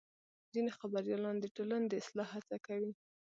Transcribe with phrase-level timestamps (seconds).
[0.53, 2.91] ځینې خبریالان د ټولنې د اصلاح هڅه کوي.